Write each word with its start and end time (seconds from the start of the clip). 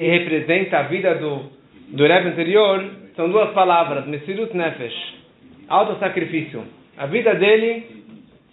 que 0.00 0.06
representa 0.06 0.78
a 0.78 0.82
vida 0.84 1.14
do, 1.16 1.42
do 1.88 2.06
Rebbe 2.06 2.30
anterior, 2.30 2.82
são 3.14 3.28
duas 3.28 3.50
palavras, 3.50 4.06
Mesirut 4.06 4.56
Nefesh, 4.56 4.96
autossacrifício. 5.68 6.64
A 6.96 7.04
vida 7.04 7.34
dele 7.34 7.84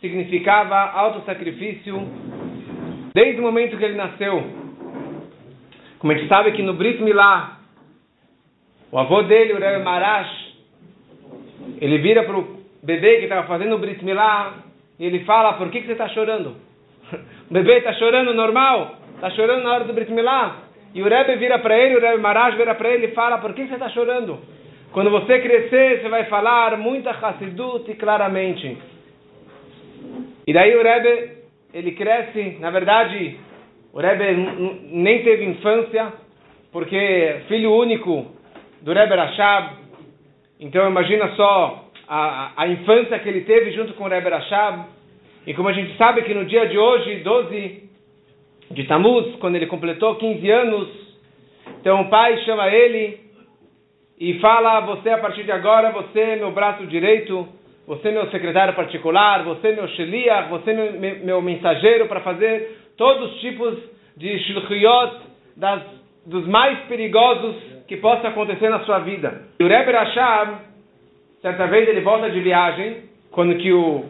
significava 0.02 0.76
autossacrifício 0.76 2.06
desde 3.16 3.40
o 3.40 3.44
momento 3.44 3.78
que 3.78 3.86
ele 3.86 3.96
nasceu. 3.96 4.44
Como 6.00 6.12
a 6.12 6.18
gente 6.18 6.28
sabe 6.28 6.52
que 6.52 6.62
no 6.62 6.74
Brit 6.74 7.02
Milá, 7.02 7.60
o 8.92 9.00
avô 9.00 9.22
dele, 9.24 9.54
o 9.54 9.58
Rebbe 9.58 9.86
Marash, 9.86 10.54
ele 11.80 12.00
vira 12.00 12.24
para 12.24 12.40
o 12.40 12.58
bebê 12.84 13.20
que 13.20 13.24
estava 13.24 13.48
fazendo 13.48 13.74
o 13.74 13.80
Brit 13.80 14.04
Milá 14.04 14.54
e 15.00 15.06
ele 15.06 15.24
fala, 15.24 15.54
por 15.54 15.70
que, 15.70 15.80
que 15.80 15.86
você 15.86 15.94
está 15.94 16.10
chorando? 16.10 16.58
O 17.50 17.54
bebê 17.54 17.78
está 17.78 17.94
chorando 17.94 18.34
normal? 18.34 18.98
Está 19.16 19.30
chorando 19.30 19.64
na 19.64 19.74
hora 19.74 19.86
do 19.86 19.94
Brit 19.94 20.12
Milá? 20.12 20.67
E 20.94 21.02
o 21.02 21.08
Rebbe 21.08 21.36
vira 21.36 21.60
para 21.60 21.78
ele, 21.78 21.96
o 21.96 22.02
Rebbe 22.02 22.22
Marash 22.22 22.56
vira 22.56 22.74
para 22.76 22.90
ele 22.90 23.08
e 23.08 23.12
fala, 23.12 23.38
por 23.38 23.54
que, 23.54 23.68
você 23.68 23.74
está 23.74 23.90
chorando? 23.90 24.40
Quando 24.92 25.12
você 25.12 25.40
crescer, 25.40 26.02
você 26.02 26.10
vai 26.10 26.26
falar 26.26 26.78
muita 26.78 27.12
Hassidut 27.12 27.94
claramente. 27.96 28.78
E 30.46 30.54
daí 30.54 30.76
o 30.76 30.82
Rebbe, 30.82 31.38
ele 31.74 31.92
cresce, 31.92 32.58
na 32.60 32.72
verdade, 32.72 33.38
o 33.94 34.00
Rebbe 34.00 34.26
nem 34.92 35.24
teve 35.24 35.46
infância, 35.46 36.14
porque 36.72 37.42
filho 37.48 37.74
único 37.74 38.28
do 38.82 38.94
Rebbe 38.94 39.16
Rashab, 39.16 39.76
então 40.60 40.88
imagina 40.88 41.30
só 41.36 41.86
a, 42.08 42.54
a 42.56 42.68
infância 42.68 43.20
que 43.20 43.28
ele 43.28 43.42
teve 43.42 43.72
junto 43.72 43.94
com 43.94 44.06
o 44.06 44.08
Rebbe 44.08 44.30
Rashab, 44.30 44.86
e 45.46 45.54
como 45.54 45.70
a 45.70 45.74
gente 45.74 45.96
sabe 45.98 46.24
que 46.24 46.34
no 46.34 46.46
dia 46.46 46.68
de 46.68 46.78
hoje, 46.78 47.18
12 47.18 47.87
de 48.72 48.84
Tammuz, 48.84 49.36
quando 49.38 49.56
ele 49.56 49.68
completou 49.68 50.16
15 50.16 50.50
anos, 50.50 50.88
então 51.80 52.02
o 52.02 52.10
pai 52.10 52.38
chama 52.44 52.68
ele 52.68 53.20
e 54.20 54.40
fala: 54.40 54.82
Você 54.82 55.10
a 55.10 55.18
partir 55.18 55.44
de 55.44 55.52
agora, 55.52 55.92
você 55.92 56.20
é 56.20 56.36
meu 56.36 56.52
braço 56.52 56.86
direito, 56.88 57.48
você 57.86 58.10
é 58.10 58.12
meu 58.12 58.30
secretário 58.30 58.74
particular, 58.74 59.44
você 59.44 59.70
é 59.70 59.76
meu 59.76 59.88
sheliach, 59.90 60.50
você 60.50 60.72
é 60.72 60.74
meu, 60.74 61.20
meu 61.20 61.42
mensageiro 61.42 62.08
para 62.08 62.20
fazer 62.22 62.78
todos 62.98 63.32
os 63.32 63.40
tipos 63.40 63.78
de 64.18 64.38
shilchiyot 64.40 65.18
das, 65.56 65.82
dos 66.26 66.46
mais 66.48 66.80
perigosos 66.88 67.56
que 67.88 67.98
possa 67.98 68.28
acontecer 68.28 68.70
na 68.70 68.82
sua 68.82 69.00
vida. 69.00 69.44
E 69.60 69.64
o 69.64 69.68
Rebbe 69.68 69.92
Rashab, 69.92 70.58
certa 71.42 71.68
vez 71.68 71.88
ele 71.88 72.02
volta 72.02 72.30
de 72.30 72.40
viagem, 72.42 73.04
quando 73.32 73.56
que 73.56 73.72
o, 73.72 74.04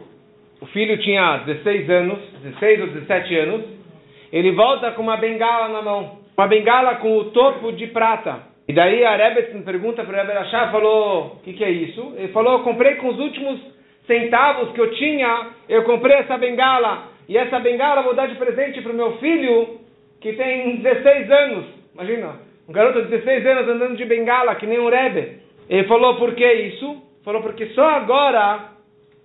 o 0.61 0.65
filho 0.67 0.97
tinha 0.99 1.37
16 1.45 1.89
anos, 1.89 2.19
16 2.41 2.81
ou 2.81 2.87
17 2.87 3.35
anos, 3.35 3.76
ele 4.31 4.51
volta 4.51 4.91
com 4.91 5.01
uma 5.01 5.17
bengala 5.17 5.69
na 5.69 5.81
mão, 5.81 6.19
uma 6.37 6.47
bengala 6.47 6.95
com 6.95 7.17
o 7.17 7.25
topo 7.31 7.71
de 7.71 7.87
prata. 7.87 8.57
E 8.67 8.73
daí 8.73 9.03
a 9.05 9.15
Rebbetzin 9.15 9.61
pergunta 9.61 10.03
para 10.03 10.13
o 10.13 10.27
Rebbe 10.27 10.71
falou, 10.71 11.37
o 11.37 11.43
que, 11.43 11.53
que 11.53 11.63
é 11.63 11.69
isso? 11.69 12.13
Ele 12.17 12.27
falou, 12.29 12.53
eu 12.53 12.63
comprei 12.63 12.95
com 12.95 13.07
os 13.07 13.19
últimos 13.19 13.59
centavos 14.05 14.71
que 14.73 14.81
eu 14.81 14.91
tinha, 14.91 15.47
eu 15.69 15.83
comprei 15.83 16.17
essa 16.17 16.37
bengala, 16.37 17.03
e 17.29 17.37
essa 17.37 17.59
bengala 17.59 18.01
vou 18.01 18.13
dar 18.13 18.27
de 18.27 18.35
presente 18.35 18.81
para 18.81 18.91
o 18.91 18.95
meu 18.95 19.17
filho, 19.17 19.79
que 20.19 20.33
tem 20.33 20.77
16 20.77 21.31
anos. 21.31 21.65
Imagina, 21.93 22.35
um 22.67 22.73
garoto 22.73 23.03
de 23.03 23.07
16 23.07 23.45
anos 23.45 23.69
andando 23.69 23.95
de 23.95 24.05
bengala, 24.05 24.55
que 24.55 24.65
nem 24.65 24.79
um 24.79 24.89
Rebbe. 24.89 25.39
Ele 25.69 25.87
falou, 25.87 26.15
por 26.15 26.35
que 26.35 26.45
isso? 26.45 27.03
Falou, 27.23 27.41
porque 27.41 27.67
só 27.67 27.87
agora, 27.89 28.71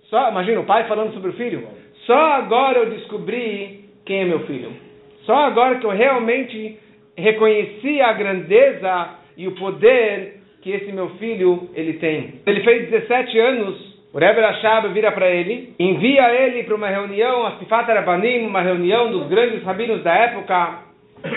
só, 0.09 0.29
imagina 0.29 0.61
o 0.61 0.65
pai 0.65 0.87
falando 0.87 1.13
sobre 1.13 1.31
o 1.31 1.33
filho, 1.33 1.67
só 2.05 2.33
agora 2.33 2.79
eu 2.79 2.89
descobri 2.91 3.85
quem 4.05 4.21
é 4.21 4.25
meu 4.25 4.39
filho. 4.45 4.82
Só 5.25 5.35
agora 5.35 5.79
que 5.79 5.85
eu 5.85 5.91
realmente 5.91 6.77
reconheci 7.17 8.01
a 8.01 8.13
grandeza 8.13 9.09
e 9.37 9.47
o 9.47 9.55
poder 9.55 10.41
que 10.61 10.71
esse 10.71 10.91
meu 10.91 11.09
filho 11.11 11.69
ele 11.75 11.93
tem. 11.93 12.41
Ele 12.45 12.61
fez 12.61 12.89
17 12.89 13.39
anos, 13.39 13.93
o 14.13 14.17
Rebbe 14.17 14.41
Rashab 14.41 14.87
vira 14.89 15.11
para 15.11 15.29
ele, 15.29 15.73
envia 15.79 16.33
ele 16.33 16.63
para 16.63 16.75
uma 16.75 16.87
reunião, 16.87 17.45
a 17.45 17.57
Sifat 17.57 17.87
Rabanim, 17.91 18.47
uma 18.47 18.61
reunião 18.61 19.11
dos 19.11 19.27
grandes 19.27 19.63
rabinos 19.63 20.03
da 20.03 20.13
época, 20.13 20.79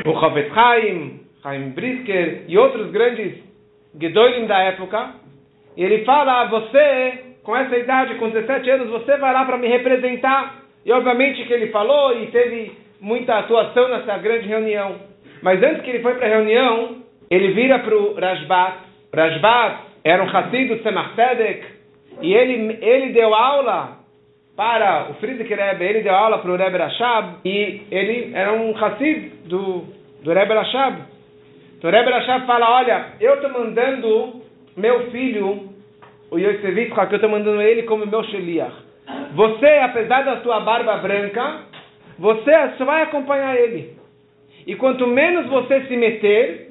o 0.06 0.20
Chavetz 0.20 0.54
Chaim, 0.54 1.20
Chaim 1.42 1.70
Brisker 1.70 2.42
e 2.48 2.56
outros 2.56 2.90
grandes 2.90 3.34
Gedolim 3.98 4.46
da 4.46 4.58
época, 4.60 5.14
e 5.76 5.82
ele 5.82 6.04
fala, 6.04 6.46
você, 6.46 7.36
com 7.42 7.56
essa 7.56 7.76
idade, 7.76 8.14
com 8.16 8.30
17 8.30 8.70
anos, 8.70 8.88
você 8.88 9.16
vai 9.16 9.32
lá 9.32 9.44
para 9.44 9.58
me 9.58 9.68
representar. 9.68 10.62
E 10.84 10.92
obviamente 10.92 11.44
que 11.44 11.52
ele 11.52 11.68
falou 11.68 12.16
e 12.18 12.26
teve 12.28 12.72
muita 13.00 13.38
atuação 13.38 13.88
nessa 13.88 14.18
grande 14.18 14.46
reunião. 14.46 14.96
Mas 15.42 15.62
antes 15.62 15.82
que 15.82 15.90
ele 15.90 16.02
foi 16.02 16.14
para 16.14 16.26
a 16.26 16.30
reunião, 16.30 16.96
ele 17.30 17.52
vira 17.52 17.78
para 17.78 17.96
o 17.96 18.14
Rashbat. 18.14 18.78
Rashbat 19.14 19.76
era 20.04 20.22
um 20.22 20.28
Hassid 20.28 20.68
do 20.68 20.78
Tzemach 20.78 21.14
Tzedek, 21.14 21.66
e 22.22 22.32
ele, 22.32 22.78
ele 22.80 23.12
deu 23.12 23.34
aula 23.34 23.98
para 24.56 25.08
o 25.10 25.14
Friedrich 25.14 25.52
Rebbe, 25.52 25.84
ele 25.84 26.00
deu 26.00 26.14
aula 26.14 26.38
para 26.38 26.50
o 26.50 26.56
Rebbe 26.56 26.78
Rashab, 26.78 27.36
e 27.44 27.82
ele 27.90 28.30
era 28.34 28.52
um 28.52 28.76
Hassid 28.76 29.32
do, 29.44 29.84
do 30.22 30.32
Rebbe 30.32 30.54
Rashab. 30.54 30.96
Então 31.76 31.90
o 31.90 31.92
Rebbe 31.92 32.10
Rashab 32.10 32.46
fala, 32.46 32.70
olha, 32.76 33.06
eu 33.20 33.34
estou 33.34 33.50
mandando 33.50 34.42
meu 34.76 35.10
filho, 35.10 35.70
o 36.30 36.38
Yosef 36.38 36.78
Yitzhak, 36.78 37.12
eu 37.12 37.16
estou 37.16 37.30
mandando 37.30 37.60
ele 37.60 37.82
como 37.82 38.06
meu 38.06 38.24
Sheliach. 38.24 38.74
Você, 39.34 39.66
apesar 39.66 40.22
da 40.24 40.40
sua 40.40 40.60
barba 40.60 40.96
branca, 40.96 41.60
você 42.18 42.52
só 42.78 42.84
vai 42.84 43.02
acompanhar 43.02 43.56
ele. 43.56 43.96
E 44.66 44.74
quanto 44.74 45.06
menos 45.06 45.46
você 45.46 45.82
se 45.82 45.96
meter, 45.96 46.66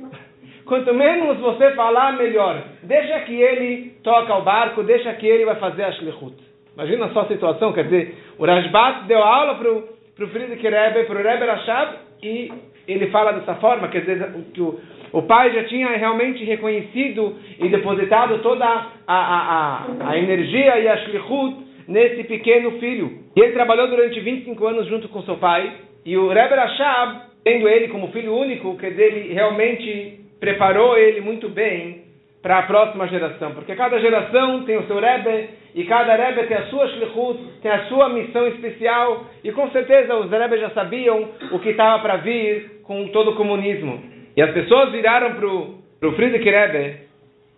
Quanto 0.66 0.92
menos 0.94 1.38
você 1.40 1.72
falar, 1.72 2.18
melhor. 2.18 2.62
Deixa 2.84 3.20
que 3.22 3.40
ele 3.40 3.92
toca 4.04 4.36
o 4.36 4.42
barco, 4.42 4.82
deixa 4.84 5.14
que 5.14 5.28
ele 5.28 5.46
vai 5.46 5.56
fazer 5.56 5.84
a 5.84 5.92
shlichut. 5.92 6.36
Imagina 6.74 7.10
só 7.10 7.22
a 7.22 7.28
situação, 7.28 7.72
quer 7.72 7.84
dizer, 7.84 8.18
o 8.38 8.46
Rashbat 8.46 9.06
deu 9.06 9.20
aula 9.20 9.56
para 9.56 9.72
o 9.72 10.28
Friedrich 10.28 10.68
Rebbe, 10.68 11.06
para 11.06 11.20
o 11.20 11.24
Rebbe 11.24 11.46
Rashab, 11.46 11.98
e 12.24 12.52
ele 12.88 13.08
fala 13.08 13.34
dessa 13.34 13.56
forma, 13.56 13.88
quer 13.90 14.02
dizer, 14.02 14.30
que 14.54 14.62
o, 14.62 14.80
o 15.14 15.22
pai 15.22 15.54
já 15.54 15.64
tinha 15.66 15.88
realmente 15.90 16.44
reconhecido 16.44 17.36
e 17.60 17.70
depositado 17.70 18.40
toda 18.40 18.66
a, 18.66 18.88
a, 19.08 19.78
a, 20.08 20.10
a 20.10 20.18
energia 20.18 20.80
e 20.80 20.88
a 20.88 20.98
shlichut 20.98 21.58
nesse 21.88 22.24
pequeno 22.24 22.80
filho. 22.80 23.20
E 23.36 23.40
ele 23.40 23.54
trabalhou 23.54 23.88
durante 23.88 24.20
25 24.20 24.68
anos 24.68 24.88
junto 24.88 25.10
com 25.10 25.22
seu 25.24 25.38
pai, 25.38 25.72
e 26.06 26.18
o 26.18 26.30
Rebbe 26.30 26.56
Rashab, 26.56 27.22
tendo 27.44 27.68
ele 27.68 27.88
como 27.88 28.12
filho 28.12 28.36
único, 28.36 28.78
quer 28.78 28.92
dizer, 28.92 29.04
ele 29.04 29.34
realmente 29.34 30.20
preparou 30.40 30.98
ele 30.98 31.22
muito 31.22 31.50
bem 31.50 32.04
para 32.46 32.60
a 32.60 32.64
próxima 32.64 33.08
geração, 33.08 33.54
porque 33.56 33.76
cada 33.76 34.00
geração 34.00 34.64
tem 34.66 34.78
o 34.78 34.86
seu 34.86 35.00
Rebbe 35.00 35.50
e 35.74 35.84
cada 35.86 36.16
Rebbe 36.16 36.48
tem 36.48 36.58
a 36.58 36.68
sua 36.68 36.88
shlichut, 36.90 37.40
tem 37.60 37.72
a 37.72 37.86
sua 37.86 38.10
missão 38.10 38.48
especial 38.48 39.26
e 39.44 39.52
com 39.52 39.68
certeza 39.72 40.16
os 40.16 40.30
Rebbe 40.30 40.60
já 40.60 40.70
sabiam 40.70 41.28
o 41.52 41.58
que 41.58 41.70
estava 41.70 42.04
para 42.04 42.18
vir 42.18 42.82
com 42.84 43.08
todo 43.08 43.32
o 43.32 43.36
comunismo. 43.36 44.00
E 44.38 44.42
as 44.44 44.52
pessoas 44.52 44.92
viraram 44.92 45.34
para 45.34 45.48
o 45.48 46.12
Friedrich 46.16 46.48
Rebbe 46.48 46.98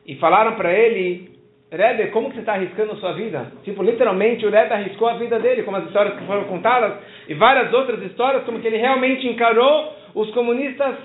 e 0.06 0.16
falaram 0.16 0.56
para 0.56 0.72
ele, 0.72 1.32
Rebbe, 1.70 2.12
como 2.12 2.30
que 2.30 2.36
você 2.36 2.40
está 2.40 2.54
arriscando 2.54 2.94
a 2.94 2.96
sua 2.96 3.12
vida? 3.14 3.52
Tipo, 3.64 3.84
literalmente 3.84 4.46
o 4.46 4.50
Rebbe 4.50 4.74
arriscou 4.74 5.10
a 5.10 5.18
vida 5.18 5.38
dele, 5.38 5.64
como 5.64 5.78
as 5.78 5.86
histórias 5.86 6.18
que 6.18 6.26
foram 6.26 6.46
contadas, 6.46 6.94
e 7.28 7.34
várias 7.34 7.74
outras 7.74 8.02
histórias, 8.04 8.44
como 8.44 8.60
que 8.60 8.68
ele 8.68 8.78
realmente 8.78 9.28
encarou 9.28 9.94
os 10.16 10.32
comunistas 10.32 10.96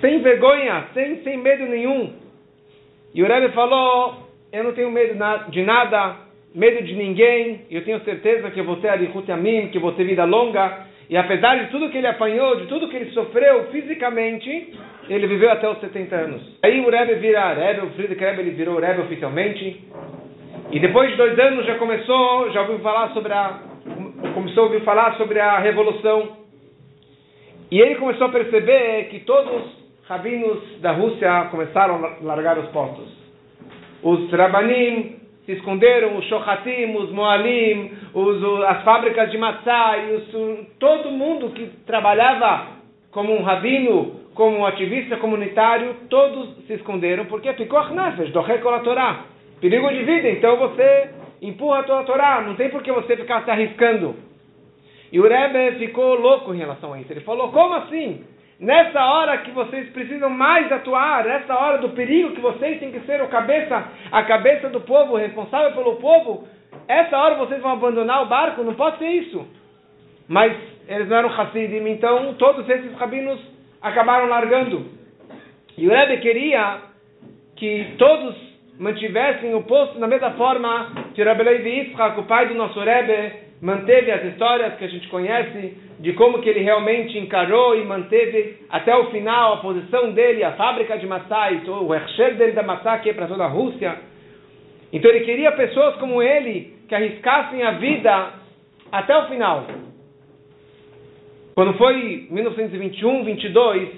sem 0.00 0.20
vergonha, 0.20 0.88
sem, 0.92 1.22
sem 1.22 1.38
medo 1.38 1.64
nenhum. 1.64 2.12
E 3.14 3.22
o 3.22 3.26
Rebbe 3.26 3.52
falou: 3.54 4.28
Eu 4.52 4.64
não 4.64 4.72
tenho 4.72 4.90
medo 4.90 5.14
de 5.48 5.62
nada, 5.62 6.16
medo 6.54 6.84
de 6.84 6.94
ninguém, 6.94 7.62
eu 7.70 7.82
tenho 7.82 8.00
certeza 8.00 8.50
que 8.50 8.60
eu 8.60 8.64
vou 8.64 8.76
ter 8.76 8.88
Yamim, 9.28 9.68
que 9.68 9.78
vou 9.78 9.92
ter 9.92 10.04
vida 10.04 10.24
longa. 10.24 10.86
E 11.10 11.16
apesar 11.16 11.56
de 11.56 11.72
tudo 11.72 11.90
que 11.90 11.98
ele 11.98 12.06
apanhou, 12.06 12.54
de 12.54 12.66
tudo 12.66 12.88
que 12.88 12.94
ele 12.94 13.10
sofreu 13.10 13.64
fisicamente, 13.72 14.78
ele 15.08 15.26
viveu 15.26 15.50
até 15.50 15.68
os 15.68 15.80
70 15.80 16.14
anos. 16.14 16.58
Aí 16.62 16.78
o 16.80 16.88
Rebbe 16.88 17.14
vira 17.14 17.52
Rebbe, 17.52 17.86
o 17.86 17.90
Friedrich 17.90 18.20
Rebbe 18.20 18.42
ele 18.42 18.52
virou 18.52 18.78
Rebbe 18.78 19.00
oficialmente. 19.00 19.84
E 20.70 20.78
depois 20.78 21.10
de 21.10 21.16
dois 21.16 21.36
anos 21.36 21.66
já 21.66 21.74
começou, 21.78 22.52
já 22.52 22.60
ouviu 22.60 22.78
falar 22.78 23.08
sobre 23.12 23.32
a, 23.32 23.58
começou 24.34 24.62
a 24.62 24.66
ouvir 24.66 24.82
falar 24.82 25.16
sobre 25.16 25.40
a 25.40 25.58
revolução. 25.58 26.36
E 27.72 27.80
ele 27.80 27.96
começou 27.96 28.28
a 28.28 28.30
perceber 28.30 29.08
que 29.10 29.18
todos 29.20 29.64
rabinos 30.06 30.80
da 30.80 30.92
Rússia 30.92 31.48
começaram 31.50 32.04
a 32.04 32.24
largar 32.24 32.56
os 32.56 32.68
postos. 32.68 33.08
Os 34.04 34.30
rabanim 34.30 35.19
se 35.50 35.56
esconderam, 35.56 36.16
os 36.16 36.24
shohatim, 36.26 36.94
os 36.94 37.10
moalim, 37.10 37.92
os, 38.14 38.64
as 38.64 38.82
fábricas 38.84 39.30
de 39.32 39.38
matzá, 39.38 39.96
e 39.98 40.66
todo 40.78 41.10
mundo 41.10 41.50
que 41.50 41.66
trabalhava 41.84 42.68
como 43.10 43.34
um 43.34 43.42
rabino, 43.42 44.20
como 44.34 44.58
um 44.58 44.66
ativista 44.66 45.16
comunitário, 45.16 45.96
todos 46.08 46.56
se 46.66 46.74
esconderam, 46.74 47.24
porque 47.24 47.52
ficou 47.54 47.84
nefesh, 47.90 48.30
do 48.30 48.84
Torá. 48.84 49.24
Perigo 49.60 49.88
de 49.90 50.04
vida, 50.04 50.30
então 50.30 50.56
você 50.56 51.10
empurra 51.42 51.80
a 51.80 51.82
tua 51.82 52.04
Torá, 52.04 52.42
não 52.42 52.54
tem 52.54 52.70
por 52.70 52.82
que 52.82 52.92
você 52.92 53.16
ficar 53.16 53.44
se 53.44 53.50
arriscando. 53.50 54.14
E 55.12 55.18
o 55.18 55.26
Rebbe 55.26 55.78
ficou 55.78 56.14
louco 56.14 56.54
em 56.54 56.58
relação 56.58 56.92
a 56.92 57.00
isso. 57.00 57.12
Ele 57.12 57.20
falou, 57.22 57.50
como 57.50 57.74
assim? 57.74 58.22
Nessa 58.60 59.02
hora 59.02 59.38
que 59.38 59.50
vocês 59.52 59.88
precisam 59.90 60.28
mais 60.28 60.70
atuar, 60.70 61.24
nessa 61.24 61.58
hora 61.58 61.78
do 61.78 61.88
perigo 61.90 62.34
que 62.34 62.40
vocês 62.40 62.78
têm 62.78 62.92
que 62.92 63.00
ser 63.00 63.22
o 63.22 63.28
cabeça, 63.28 63.84
a 64.12 64.22
cabeça 64.24 64.68
do 64.68 64.82
povo, 64.82 65.16
responsável 65.16 65.72
pelo 65.72 65.96
povo, 65.96 66.46
essa 66.86 67.16
hora 67.16 67.36
vocês 67.36 67.62
vão 67.62 67.72
abandonar 67.72 68.22
o 68.22 68.26
barco? 68.26 68.62
Não 68.62 68.74
pode 68.74 68.98
ser 68.98 69.08
isso. 69.08 69.48
Mas 70.28 70.54
eles 70.86 71.08
não 71.08 71.16
eram 71.16 71.40
Hassidim, 71.40 71.88
então 71.88 72.34
todos 72.34 72.68
esses 72.68 72.92
rabinos 72.96 73.40
acabaram 73.80 74.28
largando. 74.28 74.86
E 75.76 75.88
o 75.88 75.90
Rebbe 75.90 76.18
queria 76.18 76.78
que 77.56 77.94
todos 77.96 78.36
mantivessem 78.78 79.54
o 79.54 79.62
posto 79.62 79.98
da 79.98 80.06
mesma 80.06 80.32
forma 80.32 80.92
que 81.14 81.22
o 81.22 81.24
Rebbe 81.24 81.42
Levi 81.42 81.70
Yitzhak, 81.70 82.20
o 82.20 82.24
pai 82.24 82.48
do 82.48 82.54
nosso 82.54 82.80
Rebbe, 82.80 83.49
manteve 83.60 84.10
as 84.10 84.24
histórias 84.24 84.74
que 84.76 84.84
a 84.84 84.88
gente 84.88 85.08
conhece 85.08 85.76
de 85.98 86.12
como 86.14 86.40
que 86.40 86.48
ele 86.48 86.60
realmente 86.60 87.18
encarou 87.18 87.76
e 87.76 87.84
manteve 87.84 88.56
até 88.70 88.96
o 88.96 89.10
final 89.10 89.54
a 89.54 89.56
posição 89.58 90.12
dele, 90.12 90.42
a 90.42 90.52
fábrica 90.52 90.96
de 90.96 91.06
e 91.06 91.70
o 91.70 91.94
Hersher 91.94 92.36
dele 92.36 92.52
da 92.52 92.62
maçã 92.62 92.98
que 92.98 93.10
é 93.10 93.12
para 93.12 93.26
toda 93.26 93.44
a 93.44 93.48
Rússia. 93.48 93.98
Então 94.92 95.10
ele 95.10 95.24
queria 95.24 95.52
pessoas 95.52 95.96
como 95.96 96.22
ele 96.22 96.74
que 96.88 96.94
arriscassem 96.94 97.62
a 97.62 97.72
vida 97.72 98.30
até 98.90 99.16
o 99.16 99.28
final. 99.28 99.66
Quando 101.54 101.74
foi 101.74 102.26
1921, 102.30 103.24
22, 103.24 103.88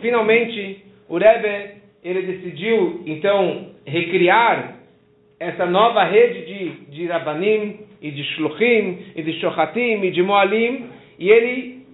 finalmente 0.00 0.84
o 1.08 1.18
Rebbe 1.18 1.80
ele 2.04 2.22
decidiu 2.22 3.02
então 3.06 3.70
recriar 3.84 4.79
essa 5.40 5.64
nova 5.64 6.04
rede 6.04 6.44
de, 6.44 6.70
de 6.90 7.06
Rabanim 7.06 7.80
e 8.02 8.10
de 8.10 8.22
Shluchim 8.22 9.06
e 9.16 9.22
de 9.22 9.32
Shohatim 9.40 10.02
e 10.04 10.10
de 10.10 10.22
Moalim. 10.22 10.90
E 11.18 11.30
ele, 11.30 11.86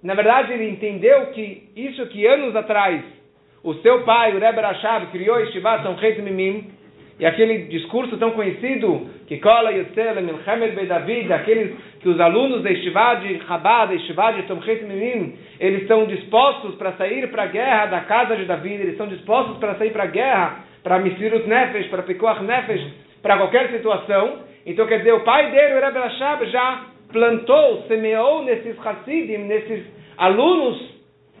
na 0.00 0.14
verdade, 0.14 0.52
ele 0.52 0.70
entendeu 0.70 1.26
que 1.32 1.64
isso 1.74 2.06
que 2.06 2.24
anos 2.24 2.54
atrás 2.54 3.02
o 3.64 3.74
seu 3.74 4.04
pai, 4.04 4.36
o 4.36 4.38
Rebbe 4.38 4.60
Rashab, 4.60 5.06
criou 5.06 5.40
Yeshivat 5.40 5.82
Tomchet 5.82 6.22
Mimim 6.22 6.70
e 7.18 7.26
aquele 7.26 7.64
discurso 7.64 8.16
tão 8.18 8.30
conhecido 8.30 9.08
que 9.26 9.38
cola 9.38 9.72
Yosel 9.72 10.22
Milchemet 10.22 10.76
Be 10.76 10.86
David, 10.86 11.32
aqueles 11.32 11.74
que 12.00 12.08
os 12.08 12.20
alunos 12.20 12.62
da 12.62 12.70
Yeshivat 12.70 13.26
de 13.26 13.44
Chabad, 13.46 13.88
da 13.88 13.94
Yeshivat 13.94 14.36
de 14.36 14.42
Tomchet 14.44 14.84
Mimim, 14.84 15.34
eles 15.58 15.82
estão 15.82 16.06
dispostos 16.06 16.76
para 16.76 16.92
sair 16.92 17.26
para 17.32 17.42
a 17.42 17.46
guerra 17.46 17.86
da 17.86 18.00
casa 18.02 18.36
de 18.36 18.44
David, 18.44 18.74
eles 18.74 18.92
estão 18.92 19.08
dispostos 19.08 19.58
para 19.58 19.74
sair 19.74 19.90
para 19.90 20.04
a 20.04 20.06
guerra 20.06 20.64
para 20.86 21.00
Misirut 21.00 21.48
Nefesh, 21.48 21.88
para 21.88 22.04
Pekuach 22.04 22.44
Nefesh, 22.44 22.80
para 23.20 23.38
qualquer 23.38 23.72
situação. 23.72 24.38
Então, 24.64 24.86
quer 24.86 24.98
dizer, 24.98 25.14
o 25.14 25.24
pai 25.24 25.50
dele, 25.50 25.74
o 25.74 25.80
Rebbe 25.80 25.98
Rashab, 25.98 26.46
já 26.46 26.84
plantou, 27.12 27.82
semeou 27.88 28.44
nesses 28.44 28.78
Hasidim, 28.78 29.38
nesses 29.38 29.84
alunos, 30.16 30.80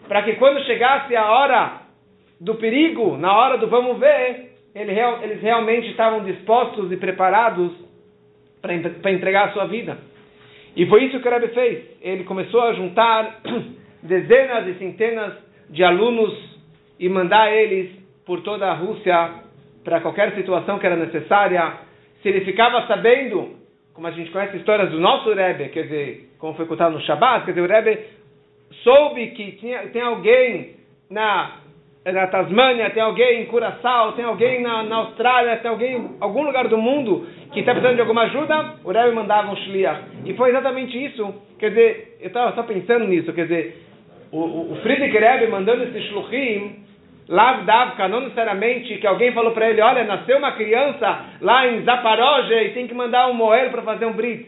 para 0.08 0.22
que 0.22 0.32
quando 0.32 0.60
chegasse 0.64 1.14
a 1.14 1.30
hora 1.30 1.72
do 2.40 2.56
perigo, 2.56 3.16
na 3.16 3.36
hora 3.36 3.56
do 3.56 3.68
vamos 3.68 4.00
ver, 4.00 4.50
eles 4.74 5.40
realmente 5.40 5.90
estavam 5.90 6.24
dispostos 6.24 6.90
e 6.90 6.96
preparados 6.96 7.70
para 8.60 9.12
entregar 9.12 9.50
a 9.50 9.52
sua 9.52 9.66
vida. 9.66 9.96
E 10.74 10.86
foi 10.86 11.04
isso 11.04 11.20
que 11.20 11.28
o 11.28 11.30
Rebbe 11.30 11.54
fez. 11.54 11.84
Ele 12.02 12.24
começou 12.24 12.62
a 12.62 12.72
juntar 12.72 13.42
dezenas 14.02 14.66
e 14.66 14.74
centenas 14.80 15.34
de 15.70 15.84
alunos 15.84 16.34
e 16.98 17.08
mandar 17.08 17.52
eles 17.54 18.05
por 18.26 18.42
toda 18.42 18.66
a 18.66 18.74
Rússia 18.74 19.30
para 19.84 20.00
qualquer 20.00 20.34
situação 20.34 20.80
que 20.80 20.86
era 20.86 20.96
necessária. 20.96 21.74
Se 22.20 22.28
ele 22.28 22.40
ficava 22.40 22.84
sabendo, 22.88 23.54
como 23.94 24.08
a 24.08 24.10
gente 24.10 24.32
conhece 24.32 24.56
histórias 24.56 24.90
do 24.90 24.98
nosso 24.98 25.32
Rebbe, 25.32 25.68
quer 25.68 25.84
dizer, 25.84 26.30
como 26.38 26.54
foi 26.54 26.66
contado 26.66 26.92
no 26.92 27.00
Shabbat, 27.00 27.44
quer 27.44 27.52
dizer, 27.52 27.62
o 27.62 27.72
Rebbe 27.72 27.98
soube 28.82 29.28
que 29.28 29.52
tinha, 29.52 29.78
tem 29.88 30.02
alguém 30.02 30.74
na, 31.08 31.58
na 32.04 32.26
Tasmânia, 32.26 32.90
tem 32.90 33.02
alguém 33.02 33.42
em 33.42 33.46
Curaçao, 33.46 34.12
tem 34.12 34.24
alguém 34.24 34.60
na, 34.60 34.82
na 34.82 34.96
Austrália, 34.96 35.58
tem 35.58 35.70
alguém 35.70 35.96
em 35.96 36.16
algum 36.20 36.42
lugar 36.42 36.66
do 36.66 36.76
mundo 36.76 37.24
que 37.52 37.60
está 37.60 37.70
precisando 37.70 37.94
de 37.94 38.00
alguma 38.00 38.22
ajuda, 38.22 38.74
o 38.82 38.90
Rebbe 38.90 39.14
mandava 39.14 39.52
um 39.52 39.56
shliach. 39.56 40.02
E 40.24 40.34
foi 40.34 40.50
exatamente 40.50 41.02
isso. 41.02 41.32
Quer 41.60 41.68
dizer, 41.68 42.18
eu 42.20 42.26
estava 42.26 42.52
só 42.56 42.64
pensando 42.64 43.06
nisso, 43.06 43.32
quer 43.32 43.44
dizer, 43.44 43.86
o, 44.32 44.72
o 44.72 44.76
Friedrich 44.82 45.16
Rebbe 45.16 45.46
mandando 45.46 45.84
esse 45.84 46.00
shluchim, 46.08 46.85
Lav 47.28 47.64
Davka, 47.64 48.06
não 48.08 48.20
necessariamente 48.20 48.98
que 48.98 49.06
alguém 49.06 49.32
falou 49.32 49.52
para 49.52 49.68
ele, 49.68 49.80
olha, 49.80 50.04
nasceu 50.04 50.38
uma 50.38 50.52
criança 50.52 51.24
lá 51.40 51.66
em 51.66 51.82
Zaporozhye 51.82 52.66
e 52.66 52.70
tem 52.70 52.86
que 52.86 52.94
mandar 52.94 53.28
um 53.28 53.34
moer 53.34 53.70
para 53.70 53.82
fazer 53.82 54.06
um 54.06 54.12
brit. 54.12 54.46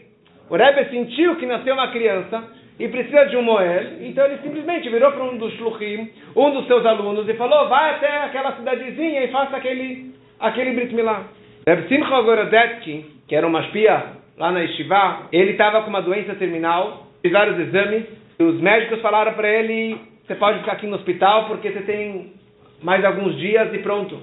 O 0.49 0.55
Rebbe 0.55 0.89
sentiu 0.89 1.35
que 1.35 1.45
nasceu 1.45 1.73
uma 1.73 1.89
criança 1.89 2.41
e 2.79 2.87
precisa 2.87 3.25
de 3.25 3.35
um 3.35 3.41
moer, 3.41 3.97
então 4.01 4.25
ele 4.25 4.37
simplesmente 4.37 4.89
virou 4.89 5.11
para 5.11 5.23
um 5.25 5.37
dos 5.37 5.53
shluchim, 5.55 6.09
um 6.33 6.51
dos 6.51 6.65
seus 6.67 6.85
alunos, 6.85 7.27
e 7.27 7.33
falou, 7.33 7.67
vai 7.67 7.95
até 7.95 8.23
aquela 8.23 8.55
cidadezinha 8.55 9.25
e 9.25 9.27
faça 9.27 9.57
aquele, 9.57 10.15
aquele 10.39 10.71
brit 10.71 10.95
milá. 10.95 11.25
Rebbe 11.67 11.89
Simcha 11.89 12.21
Gorodetsky, 12.21 13.05
que 13.27 13.35
era 13.35 13.45
uma 13.45 13.59
espia 13.61 14.03
lá 14.37 14.51
na 14.53 14.61
Yeshiva, 14.61 15.27
ele 15.33 15.51
estava 15.51 15.81
com 15.81 15.89
uma 15.89 16.01
doença 16.01 16.33
terminal, 16.35 17.07
fez 17.21 17.33
vários 17.33 17.59
exames, 17.59 18.05
e 18.39 18.43
os 18.43 18.61
médicos 18.61 19.01
falaram 19.01 19.33
para 19.33 19.49
ele, 19.49 19.99
você 20.25 20.33
pode 20.35 20.59
ficar 20.59 20.71
aqui 20.71 20.87
no 20.87 20.95
hospital 20.95 21.47
porque 21.47 21.69
você 21.71 21.81
tem 21.81 22.38
mais 22.81 23.03
alguns 23.03 23.37
dias 23.37 23.73
e 23.73 23.79
pronto. 23.79 24.19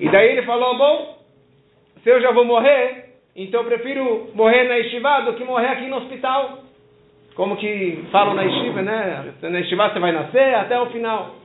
E 0.00 0.08
daí 0.08 0.30
ele 0.30 0.42
falou: 0.42 0.76
Bom, 0.76 1.18
se 2.02 2.10
eu 2.10 2.20
já 2.20 2.30
vou 2.32 2.44
morrer, 2.44 3.14
então 3.34 3.60
eu 3.60 3.66
prefiro 3.66 4.30
morrer 4.34 4.64
na 4.64 4.74
Yeshiva 4.74 5.22
do 5.22 5.34
que 5.34 5.44
morrer 5.44 5.68
aqui 5.68 5.86
no 5.86 5.96
hospital. 5.98 6.58
Como 7.34 7.56
que 7.56 8.04
falam 8.10 8.34
na 8.34 8.42
Yeshiva, 8.42 8.82
né? 8.82 9.34
Na 9.42 9.58
Yeshiva 9.58 9.90
você 9.90 9.98
vai 9.98 10.12
nascer 10.12 10.54
até 10.54 10.80
o 10.80 10.86
final. 10.86 11.36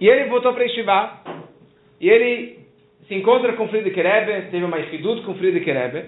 E 0.00 0.08
ele 0.08 0.28
voltou 0.28 0.52
para 0.52 0.62
a 0.62 0.66
Yeshiva. 0.66 1.10
E 2.00 2.08
ele 2.08 2.58
se 3.08 3.14
encontra 3.14 3.54
com 3.54 3.68
Friedrich 3.68 4.00
Rebbe, 4.00 4.50
teve 4.50 4.64
uma 4.64 4.78
Ishidut 4.80 5.22
com 5.22 5.34
Friedrich 5.34 5.70
Rebbe. 5.70 6.04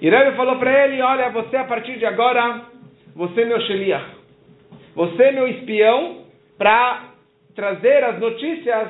E 0.00 0.10
Rebbe 0.10 0.36
falou 0.36 0.56
para 0.56 0.84
ele: 0.84 1.00
Olha, 1.02 1.30
você 1.30 1.56
a 1.56 1.64
partir 1.64 1.98
de 1.98 2.06
agora, 2.06 2.62
você 3.16 3.42
é 3.42 3.44
meu 3.44 3.60
Sheliach. 3.60 4.06
Você 4.94 5.22
é 5.22 5.32
meu 5.32 5.48
espião 5.48 6.24
para 6.56 7.13
trazer 7.54 8.04
as 8.04 8.18
notícias 8.18 8.88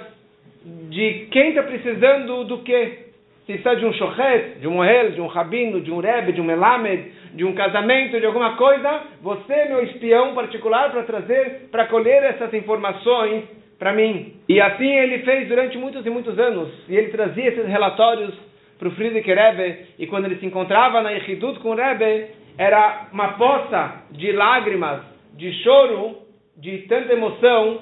de 0.90 1.28
quem 1.31 1.50
está 1.50 1.62
precisando 1.62 2.44
do 2.44 2.58
que. 2.58 3.05
Se 3.46 3.52
está 3.52 3.75
de 3.75 3.84
um 3.84 3.93
shochet, 3.93 4.58
de 4.61 4.66
um 4.66 4.70
mohel, 4.70 5.11
de 5.11 5.20
um 5.20 5.26
rabino, 5.26 5.82
de 5.82 5.90
um 5.90 5.99
rebbe, 5.99 6.32
de 6.32 6.40
um 6.40 6.44
melamed, 6.44 7.12
de 7.34 7.44
um 7.44 7.52
casamento, 7.52 8.19
de 8.19 8.25
alguma 8.25 8.56
coisa, 8.56 9.02
você 9.20 9.66
meu 9.66 9.84
espião 9.84 10.34
particular 10.34 10.90
para 10.90 11.02
trazer, 11.02 11.69
para 11.70 11.84
colher 11.87 12.22
essas 12.22 12.55
informações 12.55 13.44
para 13.78 13.93
mim. 13.93 14.32
E 14.49 14.58
assim 14.62 14.90
ele 14.90 15.19
fez 15.19 15.46
durante 15.46 15.77
muitos 15.77 16.06
e 16.06 16.08
muitos 16.08 16.38
anos. 16.38 16.70
E 16.88 16.96
ele 16.96 17.08
trazia 17.08 17.48
esses 17.48 17.67
relatórios 17.67 18.32
para 18.79 18.88
o 18.88 18.93
Friedrich 18.93 19.31
Rebbe. 19.31 19.88
E 19.98 20.06
quando 20.06 20.24
ele 20.24 20.36
se 20.36 20.46
encontrava 20.46 21.03
na 21.03 21.10
Yechidut 21.10 21.60
com 21.60 21.72
o 21.72 21.74
Rebbe, 21.74 22.29
era 22.56 23.08
uma 23.12 23.34
poça 23.34 24.05
de 24.12 24.32
lágrimas, 24.32 25.03
de 25.34 25.53
choro, 25.62 26.19
de 26.56 26.79
tanta 26.88 27.12
emoção, 27.12 27.81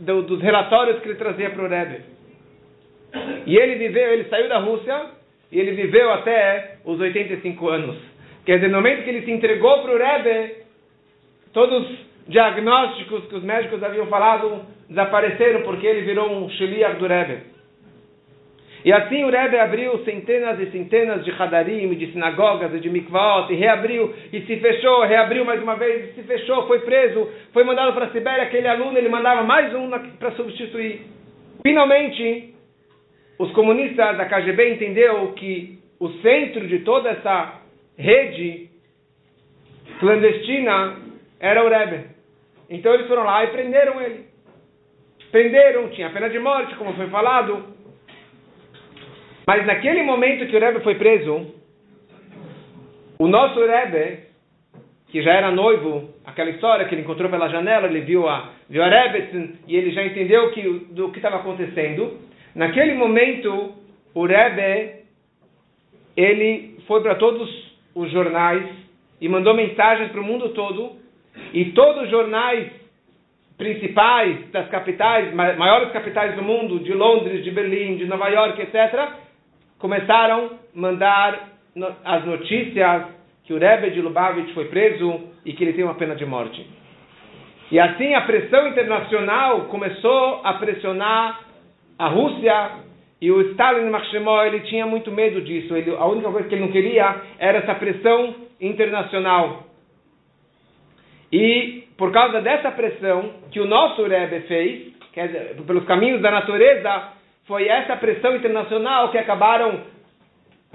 do, 0.00 0.22
dos 0.22 0.40
relatórios 0.40 1.00
que 1.00 1.08
ele 1.08 1.18
trazia 1.18 1.50
para 1.50 1.64
o 1.64 1.68
Rebbe. 1.68 2.00
E 3.46 3.56
ele 3.56 3.76
viveu, 3.76 4.12
ele 4.12 4.24
saiu 4.24 4.48
da 4.48 4.58
Rússia 4.58 5.06
e 5.50 5.58
ele 5.58 5.72
viveu 5.72 6.10
até 6.12 6.76
os 6.84 6.98
85 6.98 7.68
anos. 7.68 7.96
Quer 8.44 8.56
dizer, 8.56 8.68
no 8.68 8.76
momento 8.76 9.04
que 9.04 9.10
ele 9.10 9.24
se 9.24 9.30
entregou 9.30 9.82
para 9.82 9.92
o 9.92 9.98
Rebbe, 9.98 10.54
todos 11.52 11.90
os 11.90 11.98
diagnósticos 12.28 13.26
que 13.26 13.34
os 13.36 13.42
médicos 13.42 13.82
haviam 13.82 14.06
falado 14.06 14.62
desapareceram 14.88 15.62
porque 15.62 15.86
ele 15.86 16.02
virou 16.02 16.30
um 16.30 16.48
shiliach 16.50 16.96
do 16.98 17.06
Rebbe. 17.06 17.38
E 18.84 18.92
assim 18.92 19.24
o 19.24 19.30
Rebbe 19.30 19.58
abriu 19.58 19.98
centenas 20.04 20.58
e 20.58 20.70
centenas 20.70 21.24
de 21.24 21.30
hadarim, 21.30 21.92
de 21.94 22.12
sinagogas 22.12 22.72
e 22.74 22.80
de 22.80 22.88
mikvaot, 22.88 23.52
e 23.52 23.56
reabriu, 23.56 24.14
e 24.32 24.40
se 24.42 24.56
fechou, 24.56 25.02
reabriu 25.02 25.44
mais 25.44 25.62
uma 25.62 25.76
vez, 25.76 26.10
e 26.10 26.12
se 26.14 26.22
fechou, 26.22 26.66
foi 26.66 26.80
preso, 26.80 27.28
foi 27.52 27.62
mandado 27.64 27.92
para 27.92 28.06
a 28.06 28.10
Sibéria, 28.10 28.44
aquele 28.44 28.68
aluno, 28.68 28.96
ele 28.96 29.08
mandava 29.08 29.42
mais 29.42 29.74
um 29.74 29.90
para 30.18 30.32
substituir. 30.32 31.02
Finalmente, 31.62 32.54
os 33.38 33.52
comunistas 33.52 34.16
da 34.16 34.24
KGB 34.24 34.74
entendeu 34.74 35.32
que 35.32 35.78
o 35.98 36.08
centro 36.22 36.66
de 36.66 36.78
toda 36.78 37.10
essa 37.10 37.60
rede 37.98 38.70
clandestina 39.98 40.96
era 41.38 41.62
o 41.64 41.68
Rebbe. 41.68 42.04
Então 42.70 42.94
eles 42.94 43.06
foram 43.06 43.24
lá 43.24 43.44
e 43.44 43.48
prenderam 43.48 44.00
ele. 44.00 44.24
Prenderam, 45.30 45.90
tinha 45.90 46.10
pena 46.10 46.30
de 46.30 46.38
morte, 46.38 46.74
como 46.76 46.94
foi 46.94 47.08
falado, 47.08 47.64
mas 49.50 49.66
naquele 49.66 50.04
momento 50.04 50.46
que 50.46 50.56
o 50.56 50.60
Rebbe 50.60 50.78
foi 50.78 50.94
preso, 50.94 51.52
o 53.18 53.26
nosso 53.26 53.58
Rebbe, 53.58 54.20
que 55.08 55.20
já 55.22 55.32
era 55.32 55.50
noivo, 55.50 56.08
aquela 56.24 56.50
história 56.50 56.84
que 56.84 56.94
ele 56.94 57.02
encontrou 57.02 57.28
pela 57.28 57.48
janela, 57.48 57.88
ele 57.88 58.02
viu 58.02 58.28
a, 58.28 58.50
viu 58.68 58.80
a 58.80 58.88
Rebbe 58.88 59.58
e 59.66 59.74
ele 59.74 59.90
já 59.90 60.04
entendeu 60.04 60.52
que, 60.52 60.62
do 60.90 61.10
que 61.10 61.18
estava 61.18 61.38
acontecendo. 61.38 62.16
Naquele 62.54 62.94
momento, 62.94 63.74
o 64.14 64.24
Rebbe, 64.24 65.00
ele 66.16 66.78
foi 66.86 67.02
para 67.02 67.16
todos 67.16 67.50
os 67.92 68.08
jornais 68.12 68.64
e 69.20 69.28
mandou 69.28 69.52
mensagens 69.52 70.12
para 70.12 70.20
o 70.20 70.24
mundo 70.24 70.50
todo. 70.50 70.92
E 71.52 71.72
todos 71.72 72.04
os 72.04 72.08
jornais 72.08 72.70
principais 73.58 74.48
das 74.52 74.68
capitais, 74.68 75.34
maiores 75.34 75.90
capitais 75.90 76.36
do 76.36 76.42
mundo, 76.42 76.78
de 76.78 76.92
Londres, 76.92 77.42
de 77.42 77.50
Berlim, 77.50 77.96
de 77.96 78.06
Nova 78.06 78.28
York, 78.28 78.62
etc., 78.62 79.28
começaram 79.80 80.46
a 80.46 80.50
mandar 80.78 81.48
as 82.04 82.24
notícias 82.24 83.02
que 83.44 83.52
o 83.52 83.58
Rebbe 83.58 83.90
de 83.90 84.00
Lubavitch 84.00 84.54
foi 84.54 84.66
preso 84.66 85.28
e 85.44 85.52
que 85.52 85.64
ele 85.64 85.72
tem 85.72 85.82
uma 85.82 85.94
pena 85.94 86.14
de 86.14 86.24
morte. 86.24 86.64
E 87.70 87.80
assim 87.80 88.14
a 88.14 88.20
pressão 88.22 88.68
internacional 88.68 89.62
começou 89.62 90.40
a 90.44 90.54
pressionar 90.54 91.40
a 91.98 92.08
Rússia 92.08 92.70
e 93.20 93.30
o 93.30 93.40
Stalin 93.50 93.90
Makshemó, 93.90 94.42
ele 94.44 94.60
tinha 94.60 94.86
muito 94.86 95.10
medo 95.10 95.42
disso. 95.42 95.76
Ele, 95.76 95.94
a 95.94 96.06
única 96.06 96.30
coisa 96.30 96.48
que 96.48 96.54
ele 96.54 96.64
não 96.64 96.72
queria 96.72 97.16
era 97.38 97.58
essa 97.58 97.74
pressão 97.74 98.34
internacional. 98.60 99.64
E 101.32 101.84
por 101.96 102.12
causa 102.12 102.40
dessa 102.40 102.70
pressão 102.70 103.30
que 103.50 103.60
o 103.60 103.66
nosso 103.66 104.02
Rebbe 104.04 104.40
fez, 104.46 104.92
dizer, 105.14 105.56
pelos 105.66 105.84
caminhos 105.84 106.22
da 106.22 106.30
natureza, 106.30 107.19
foi 107.46 107.68
essa 107.68 107.96
pressão 107.96 108.36
internacional 108.36 109.10
que 109.10 109.18
acabaram 109.18 109.80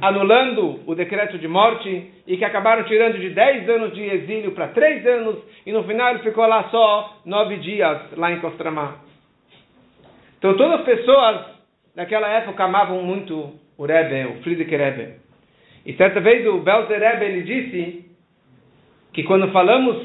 anulando 0.01 0.81
o 0.85 0.93
decreto 0.93 1.37
de 1.37 1.47
morte 1.47 2.11
e 2.27 2.37
que 2.37 2.43
acabaram 2.43 2.83
tirando 2.83 3.17
de 3.17 3.29
10 3.29 3.69
anos 3.69 3.93
de 3.93 4.03
exílio 4.03 4.51
para 4.51 4.67
3 4.69 5.05
anos 5.07 5.37
e 5.65 5.71
no 5.71 5.83
final 5.83 6.11
ele 6.11 6.19
ficou 6.19 6.45
lá 6.45 6.67
só 6.69 7.17
9 7.25 7.57
dias, 7.57 8.11
lá 8.17 8.31
em 8.31 8.39
Costramá. 8.39 8.95
Então 10.37 10.55
todas 10.57 10.79
as 10.79 10.85
pessoas 10.85 11.45
naquela 11.95 12.27
época 12.27 12.63
amavam 12.63 13.01
muito 13.01 13.53
o 13.77 13.85
Rebbe, 13.85 14.25
o 14.25 14.43
Friedrich 14.43 14.75
Rebbe. 14.75 15.15
E 15.85 15.93
certa 15.93 16.19
vez 16.19 16.45
o 16.47 16.59
Belzer 16.59 16.99
Rebbe 16.99 17.25
ele 17.25 17.43
disse 17.43 18.05
que 19.13 19.23
quando 19.23 19.51
falamos 19.51 19.97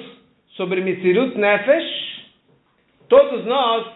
sobre 0.57 0.81
Misirut 0.81 1.37
Nefesh, 1.37 2.31
todos 3.09 3.45
nós 3.45 3.87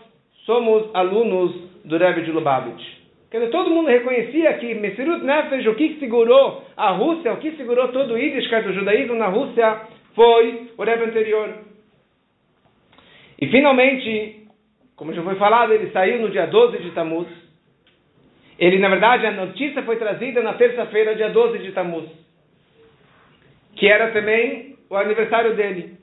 somos 0.44 0.90
alunos 0.94 1.63
do 1.84 1.96
Rebbe 1.98 2.22
de 2.22 2.32
Lubavitch. 2.32 2.82
Quer 3.30 3.40
dizer, 3.40 3.50
todo 3.50 3.70
mundo 3.70 3.88
reconhecia 3.88 4.52
que 4.54 4.74
Mesirut 4.74 5.24
Nefesh, 5.24 5.66
o 5.66 5.74
que 5.74 5.96
segurou 5.98 6.64
a 6.76 6.90
Rússia, 6.92 7.32
o 7.32 7.38
que 7.38 7.52
segurou 7.56 7.88
todo 7.88 8.14
o 8.14 8.18
Yiddishkeit 8.18 8.66
do 8.66 8.72
judaísmo 8.72 9.16
na 9.16 9.26
Rússia, 9.26 9.80
foi 10.14 10.70
o 10.78 10.84
Rebbe 10.84 11.04
anterior. 11.04 11.52
E 13.40 13.48
finalmente, 13.48 14.46
como 14.94 15.12
já 15.12 15.22
foi 15.22 15.34
falado, 15.34 15.72
ele 15.72 15.90
saiu 15.90 16.20
no 16.20 16.30
dia 16.30 16.46
12 16.46 16.78
de 16.78 16.90
Tammuz. 16.92 17.26
Ele, 18.56 18.78
na 18.78 18.88
verdade, 18.88 19.26
a 19.26 19.32
notícia 19.32 19.82
foi 19.82 19.96
trazida 19.96 20.40
na 20.40 20.54
terça-feira, 20.54 21.16
dia 21.16 21.30
12 21.30 21.58
de 21.58 21.72
Tammuz, 21.72 22.08
que 23.74 23.88
era 23.88 24.12
também 24.12 24.76
o 24.88 24.96
aniversário 24.96 25.56
dele. 25.56 25.98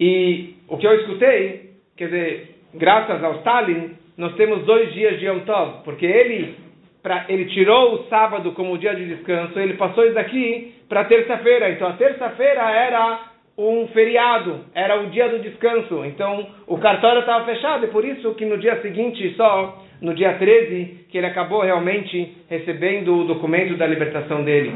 E 0.00 0.56
o 0.68 0.76
que 0.76 0.86
eu 0.86 0.94
escutei, 1.00 1.70
quer 1.96 2.06
dizer, 2.06 2.56
graças 2.74 3.22
ao 3.22 3.36
Stalin, 3.36 3.96
nós 4.16 4.34
temos 4.34 4.64
dois 4.64 4.92
dias 4.92 5.18
de 5.18 5.26
Yom 5.26 5.40
Tov, 5.40 5.84
porque 5.84 6.06
ele, 6.06 6.54
pra, 7.02 7.26
ele 7.28 7.46
tirou 7.46 7.94
o 7.94 8.04
sábado 8.04 8.52
como 8.52 8.78
dia 8.78 8.94
de 8.94 9.04
descanso, 9.04 9.58
ele 9.58 9.74
passou 9.74 10.04
isso 10.04 10.14
daqui 10.14 10.74
para 10.88 11.04
terça-feira. 11.04 11.70
Então 11.70 11.88
a 11.88 11.92
terça-feira 11.94 12.62
era 12.70 13.20
um 13.58 13.86
feriado, 13.88 14.60
era 14.74 15.00
o 15.00 15.10
dia 15.10 15.28
do 15.28 15.38
descanso. 15.38 16.04
Então 16.04 16.46
o 16.66 16.78
cartório 16.78 17.20
estava 17.20 17.44
fechado 17.44 17.84
e 17.84 17.88
por 17.88 18.04
isso 18.04 18.34
que 18.34 18.44
no 18.44 18.58
dia 18.58 18.80
seguinte, 18.80 19.34
só 19.36 19.82
no 20.00 20.14
dia 20.14 20.34
13, 20.34 21.06
que 21.10 21.18
ele 21.18 21.26
acabou 21.26 21.62
realmente 21.62 22.36
recebendo 22.48 23.16
o 23.16 23.24
documento 23.24 23.76
da 23.76 23.86
libertação 23.86 24.44
dele. 24.44 24.72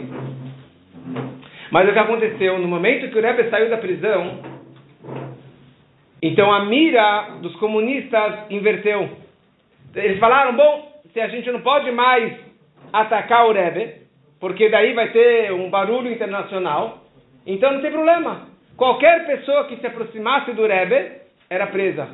Mas 1.70 1.88
o 1.88 1.92
que 1.92 1.98
aconteceu? 1.98 2.58
No 2.58 2.66
momento 2.66 3.10
que 3.10 3.18
o 3.18 3.22
Rebbe 3.22 3.48
saiu 3.48 3.70
da 3.70 3.76
prisão, 3.76 4.38
então 6.22 6.52
a 6.52 6.64
mira 6.64 7.36
dos 7.40 7.54
comunistas 7.56 8.50
inverteu. 8.50 9.08
Eles 9.94 10.18
falaram, 10.18 10.54
bom, 10.54 11.00
se 11.12 11.20
a 11.20 11.28
gente 11.28 11.50
não 11.50 11.60
pode 11.60 11.90
mais 11.90 12.32
atacar 12.92 13.46
o 13.46 13.52
Rebbe, 13.52 13.94
porque 14.40 14.68
daí 14.68 14.94
vai 14.94 15.10
ter 15.10 15.52
um 15.52 15.68
barulho 15.68 16.10
internacional, 16.10 16.98
então 17.46 17.72
não 17.72 17.80
tem 17.80 17.90
problema. 17.90 18.48
Qualquer 18.76 19.26
pessoa 19.26 19.64
que 19.64 19.76
se 19.76 19.86
aproximasse 19.86 20.52
do 20.52 20.66
Rebbe 20.66 21.12
era 21.48 21.66
presa, 21.66 22.08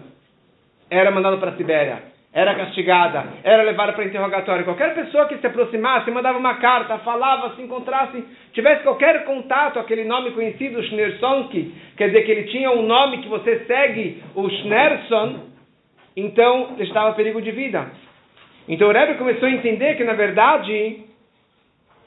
era 0.90 1.10
mandada 1.10 1.36
para 1.36 1.50
a 1.50 1.56
Sibéria, 1.56 2.02
era 2.32 2.54
castigada, 2.54 3.24
era 3.44 3.62
levada 3.62 3.92
para 3.92 4.04
interrogatório. 4.04 4.64
Qualquer 4.64 4.94
pessoa 4.94 5.26
que 5.26 5.38
se 5.38 5.46
aproximasse, 5.46 6.10
mandava 6.10 6.38
uma 6.38 6.54
carta, 6.56 6.98
falava, 6.98 7.54
se 7.54 7.62
encontrasse, 7.62 8.24
tivesse 8.52 8.82
qualquer 8.82 9.24
contato, 9.24 9.78
aquele 9.78 10.04
nome 10.04 10.32
conhecido, 10.32 10.82
Schneersonski, 10.82 11.74
quer 11.96 12.08
dizer 12.08 12.22
que 12.22 12.32
ele 12.32 12.44
tinha 12.44 12.70
um 12.70 12.82
nome 12.82 13.18
que 13.18 13.28
você 13.28 13.60
segue, 13.66 14.22
o 14.34 14.48
Schneerson, 14.48 15.55
então 16.16 16.76
estava 16.78 17.14
perigo 17.14 17.42
de 17.42 17.50
vida. 17.50 17.90
Então 18.68 18.88
o 18.88 18.92
Rebbe 18.92 19.18
começou 19.18 19.48
a 19.48 19.52
entender 19.52 19.96
que, 19.96 20.04
na 20.04 20.14
verdade, 20.14 21.04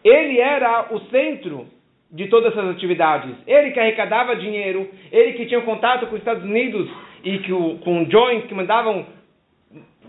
ele 0.04 0.40
era 0.40 0.88
o 0.92 1.00
centro 1.12 1.68
de 2.12 2.28
todas 2.28 2.52
essas 2.52 2.72
atividades. 2.72 3.36
Ele 3.46 3.72
que 3.72 3.80
arrecadava 3.80 4.36
dinheiro, 4.36 4.90
ele 5.12 5.34
que 5.34 5.46
tinha 5.46 5.62
contato 5.62 6.08
com 6.08 6.16
os 6.16 6.20
Estados 6.20 6.44
Unidos 6.44 6.90
e 7.24 7.38
que 7.40 7.54
o, 7.54 7.78
com 7.80 8.10
joints 8.10 8.48
que 8.48 8.56
mandavam 8.56 9.06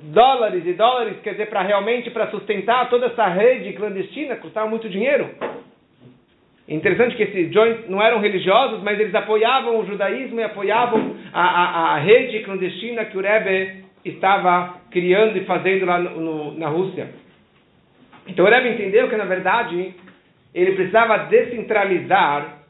dólares 0.02 0.64
e 0.64 0.72
dólares, 0.72 1.18
quer 1.22 1.32
dizer, 1.32 1.46
para 1.46 1.62
realmente 1.62 2.10
para 2.10 2.30
sustentar 2.30 2.88
toda 2.88 3.06
essa 3.06 3.26
rede 3.26 3.74
clandestina, 3.74 4.36
custava 4.36 4.68
muito 4.68 4.88
dinheiro. 4.88 5.28
Interessante 6.66 7.16
que 7.16 7.24
esses 7.24 7.52
joints 7.52 7.88
não 7.90 8.00
eram 8.00 8.20
religiosos, 8.20 8.82
mas 8.82 8.98
eles 8.98 9.14
apoiavam 9.14 9.78
o 9.78 9.86
judaísmo 9.86 10.40
e 10.40 10.44
apoiavam 10.44 11.16
a, 11.32 11.42
a, 11.42 11.94
a 11.94 11.98
rede 11.98 12.40
clandestina 12.44 13.04
que 13.04 13.18
o 13.18 13.20
Rebbe 13.20 13.79
estava 14.04 14.76
criando 14.90 15.36
e 15.36 15.44
fazendo 15.44 15.86
lá 15.86 15.98
no, 15.98 16.58
na 16.58 16.68
Rússia. 16.68 17.10
Então 18.26 18.44
o 18.44 18.48
Rebbe 18.48 18.70
entendeu 18.70 19.08
que, 19.08 19.16
na 19.16 19.24
verdade, 19.24 19.94
ele 20.54 20.72
precisava 20.72 21.18
descentralizar 21.24 22.60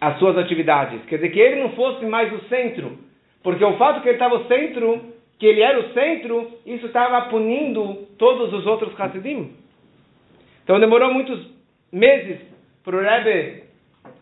as 0.00 0.18
suas 0.18 0.36
atividades. 0.36 1.04
Quer 1.06 1.16
dizer, 1.16 1.30
que 1.30 1.40
ele 1.40 1.62
não 1.62 1.72
fosse 1.72 2.04
mais 2.04 2.32
o 2.32 2.40
centro. 2.48 2.98
Porque 3.42 3.64
o 3.64 3.76
fato 3.76 4.02
que 4.02 4.08
ele 4.08 4.16
estava 4.16 4.36
o 4.36 4.46
centro, 4.46 5.14
que 5.38 5.46
ele 5.46 5.60
era 5.60 5.78
o 5.78 5.92
centro, 5.92 6.58
isso 6.66 6.86
estava 6.86 7.22
punindo 7.28 8.06
todos 8.18 8.52
os 8.52 8.66
outros 8.66 8.98
Hassidim. 8.98 9.54
Então 10.64 10.80
demorou 10.80 11.12
muitos 11.12 11.48
meses 11.92 12.40
para 12.84 12.96
o 12.96 13.00
Rebbe 13.00 13.64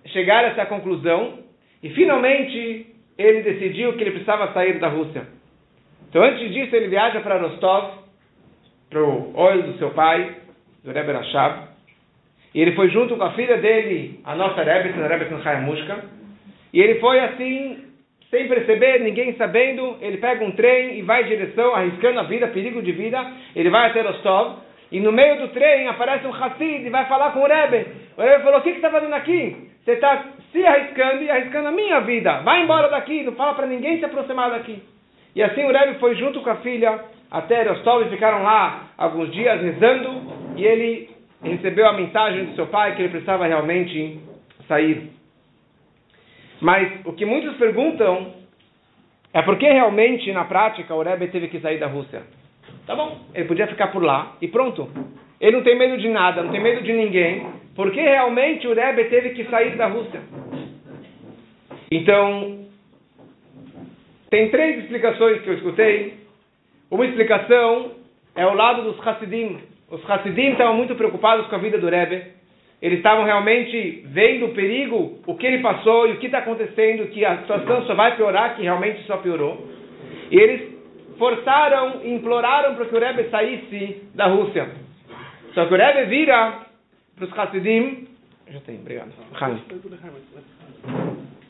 chegar 0.07 0.45
a 0.45 0.49
essa 0.49 0.67
conclusão. 0.67 1.39
E 1.83 1.91
finalmente 1.91 2.94
ele 3.17 3.43
decidiu 3.43 3.93
que 3.95 4.03
ele 4.03 4.13
precisava 4.13 4.53
sair 4.53 4.79
da 4.79 4.89
Rússia. 4.89 5.27
Então, 6.09 6.23
antes 6.23 6.53
disso, 6.53 6.75
ele 6.75 6.89
viaja 6.89 7.21
para 7.21 7.39
Rostov, 7.39 8.05
para 8.91 9.03
o 9.03 9.37
olho 9.37 9.63
do 9.65 9.79
seu 9.79 9.91
pai, 9.91 10.37
do 10.85 10.93
Rebbe 10.93 11.13
Rashab, 11.13 11.69
e 12.55 12.61
ele 12.61 12.73
foi 12.73 12.89
junto 12.91 13.17
com 13.17 13.25
a 13.25 13.33
filha 13.33 13.57
dele, 13.57 14.21
a 14.25 14.37
nossa 14.37 14.63
Rebbe, 14.63 14.91
a 15.01 15.09
Rebbe 15.09 15.67
Mushka, 15.67 16.05
e 16.73 16.81
ele 16.81 17.01
foi 17.01 17.19
assim, 17.21 17.85
sem 18.31 18.47
perceber, 18.47 19.01
ninguém 19.01 19.35
sabendo, 19.37 19.97
ele 20.01 20.19
pega 20.19 20.45
um 20.45 20.53
trem 20.53 20.99
e 20.99 21.03
vai 21.03 21.25
em 21.25 21.29
direção, 21.29 21.75
arriscando 21.75 22.21
a 22.21 22.25
vida, 22.25 22.47
perigo 22.49 22.81
de 22.83 22.93
vida, 22.93 23.33
ele 23.57 23.71
vai 23.71 23.91
até 23.91 24.03
Rostov, 24.03 24.59
e 24.95 25.01
no 25.01 25.11
meio 25.11 25.39
do 25.41 25.49
trem 25.49 25.89
aparece 25.89 26.25
um 26.25 26.33
Hassid 26.33 26.87
e 26.87 26.89
vai 26.89 27.05
falar 27.07 27.33
com 27.33 27.41
o 27.41 27.49
Rebbe. 27.49 27.85
O 28.17 28.23
Rebbe 28.23 28.45
falou, 28.45 28.61
o 28.61 28.63
que, 28.63 28.71
você 28.71 28.77
está 28.77 28.91
fazendo 28.91 29.13
aqui? 29.13 29.69
Você 29.85 29.91
está 29.91 30.25
se 30.53 30.65
arriscando 30.65 31.25
e 31.25 31.29
arriscando 31.29 31.67
a 31.67 31.73
minha 31.73 31.99
vida. 32.03 32.43
Vai 32.43 32.63
embora 32.63 32.89
daqui, 32.89 33.25
não 33.25 33.33
fala 33.33 33.55
para 33.55 33.67
ninguém 33.67 33.99
se 33.99 34.05
aproximar 34.05 34.53
daqui. 34.53 34.81
E 35.35 35.43
assim 35.43 35.65
o 35.65 35.73
Rebbe 35.73 35.99
foi 35.99 36.15
junto 36.15 36.41
com 36.43 36.49
a 36.49 36.57
filha 36.59 37.07
até 37.29 37.65
Rostov 37.65 38.07
e 38.07 38.11
ficaram 38.11 38.45
lá 38.45 38.91
alguns 38.97 39.33
dias 39.33 39.61
rezando 39.61 40.23
e 40.55 40.65
ele 40.65 41.11
recebeu 41.43 41.89
a 41.89 41.93
mensagem 41.95 42.45
do 42.45 42.55
seu 42.55 42.69
pai 42.69 42.95
que 42.95 43.03
ele 43.03 43.09
precisava 43.09 43.49
realmente 43.49 44.21
sair. 44.69 45.11
Mas 46.61 47.05
o 47.05 47.13
que 47.15 47.27
muitos 47.27 47.57
perguntam 47.57 48.33
é 49.33 49.43
por 49.43 49.59
que 49.59 49.67
realmente 49.67 50.31
na 50.31 50.45
prática 50.45 50.95
o 50.95 51.03
Rebbe 51.03 51.27
teve 51.27 51.49
que 51.49 51.59
sair 51.59 51.81
da 51.81 51.89
Rússia. 51.89 52.23
Tá 52.87 52.95
bom, 52.95 53.19
ele 53.35 53.47
podia 53.47 53.67
ficar 53.67 53.89
por 53.89 54.03
lá 54.03 54.37
e 54.43 54.49
pronto. 54.49 54.89
Ele 55.41 55.57
não 55.57 55.65
tem 55.65 55.77
medo 55.77 55.97
de 55.97 56.09
nada, 56.09 56.43
não 56.43 56.51
tem 56.51 56.61
medo 56.61 56.83
de 56.83 56.93
ninguém, 56.93 57.47
porque 57.75 58.01
realmente 58.01 58.67
o 58.67 58.75
Rebbe 58.75 59.05
teve 59.05 59.31
que 59.31 59.45
sair 59.45 59.77
da 59.77 59.87
Rússia. 59.87 60.21
Então, 61.91 62.67
tem 64.31 64.51
três 64.51 64.83
explicações 64.83 65.41
que 65.43 65.49
eu 65.49 65.55
escutei. 65.55 66.15
Uma 66.91 67.07
explicação 67.07 67.93
é 68.35 68.47
o 68.47 68.55
lado 68.55 68.83
dos 68.83 69.07
Hassidim. 69.07 69.61
Os 69.91 70.11
Hassidim 70.11 70.51
estavam 70.51 70.75
muito 70.75 70.95
preocupados 70.95 71.47
com 71.47 71.55
a 71.55 71.59
vida 71.59 71.79
do 71.79 71.89
Rebbe. 71.89 72.23
Eles 72.83 72.99
estavam 72.99 73.25
realmente 73.25 74.05
vendo 74.09 74.47
o 74.47 74.55
perigo, 74.55 75.21
o 75.27 75.37
que 75.37 75.47
ele 75.47 75.63
passou 75.63 76.07
e 76.07 76.13
o 76.13 76.17
que 76.19 76.27
está 76.27 76.39
acontecendo, 76.39 77.09
que 77.09 77.25
a 77.25 77.39
situação 77.39 77.87
só 77.87 77.95
vai 77.95 78.15
piorar, 78.17 78.57
que 78.57 78.63
realmente 78.63 79.03
só 79.05 79.17
piorou. 79.17 79.67
E 80.31 80.37
eles 80.37 80.74
forçaram 81.19 82.05
imploraram 82.05 82.75
para 82.75 82.87
que 82.87 82.95
o 82.95 82.99
Rebbe 82.99 83.29
saísse 83.31 84.03
da 84.15 84.27
Rússia. 84.27 84.69
Só 85.55 85.67
que 85.67 85.75
o 85.75 85.77
Rebbe 85.77 86.05
vira 86.07 86.61
para 87.17 87.25
os 87.25 87.39
Hassidim. 87.39 88.09
Já 88.51 88.61
tem, 88.61 88.77
obrigado. 88.77 89.13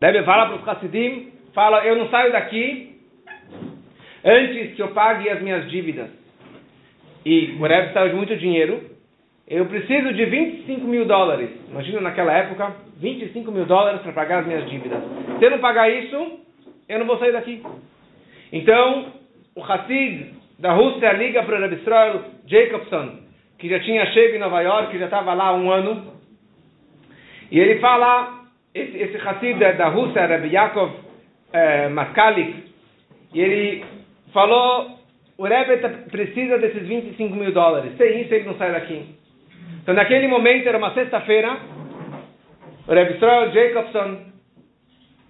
Rebbe 0.01 0.25
fala 0.25 0.47
para 0.47 0.57
os 0.57 0.69
Hassidim 0.69 1.33
fala, 1.55 1.87
eu 1.87 1.97
não 1.97 2.09
saio 2.09 2.33
daqui 2.33 3.01
antes 4.25 4.75
que 4.75 4.83
eu 4.83 4.89
pague 4.89 5.31
as 5.31 5.41
minhas 5.41 5.71
dívidas. 5.71 6.11
E 7.25 7.57
o 7.59 7.63
Rebbe 7.63 7.93
saiu 7.93 8.11
de 8.11 8.17
muito 8.17 8.37
dinheiro. 8.37 8.93
Eu 9.47 9.67
preciso 9.67 10.13
de 10.13 10.25
25 10.25 10.87
mil 10.87 11.05
dólares. 11.05 11.51
Imagina 11.71 12.01
naquela 12.01 12.33
época, 12.33 12.75
25 12.99 13.51
mil 13.53 13.67
dólares 13.67 14.01
para 14.03 14.13
pagar 14.13 14.41
as 14.41 14.47
minhas 14.47 14.69
dívidas. 14.69 15.03
Se 15.39 15.45
eu 15.45 15.51
não 15.51 15.59
pagar 15.59 15.89
isso, 15.91 16.41
eu 16.89 16.99
não 16.99 17.07
vou 17.07 17.19
sair 17.19 17.33
daqui. 17.33 17.63
Então, 18.53 19.13
o 19.57 19.63
Hassid 19.63 20.35
da 20.59 20.73
Rússia 20.73 21.13
liga 21.13 21.43
para 21.43 21.57
o 21.57 21.61
Rebbe 21.61 21.77
Israel 21.77 22.23
Jacobson, 22.47 23.19
que 23.59 23.69
já 23.69 23.81
tinha 23.81 24.07
chego 24.07 24.37
em 24.37 24.39
Nova 24.39 24.61
York, 24.61 24.93
que 24.93 24.99
já 24.99 25.07
estava 25.07 25.35
lá 25.35 25.49
há 25.49 25.55
um 25.55 25.71
ano. 25.71 26.13
E 27.51 27.59
ele 27.59 27.79
fala, 27.81 28.45
esse, 28.75 28.97
esse 28.97 29.17
Hassid 29.17 29.59
da 29.59 29.89
Rússia, 29.89 30.27
Rebbe 30.27 30.49
Yaakov 30.49 30.93
eh, 31.53 31.89
Maskalik, 31.89 32.65
e 33.33 33.41
ele 33.41 33.85
falou, 34.33 34.99
o 35.37 35.45
Rebbe 35.45 35.77
tá, 35.79 35.89
precisa 36.11 36.59
desses 36.59 36.87
25 36.87 37.35
mil 37.35 37.53
dólares. 37.53 37.97
Sem 37.97 38.23
isso 38.23 38.35
ele 38.35 38.45
não 38.45 38.57
sai 38.57 38.73
daqui. 38.73 39.05
Então 39.83 39.95
naquele 39.95 40.29
momento, 40.29 40.67
era 40.67 40.79
uma 40.79 40.95
sexta-feira, 40.95 41.57
o 42.87 42.93
Rebbe 42.93 43.15
Israel 43.15 43.53
Jacobson, 43.53 44.19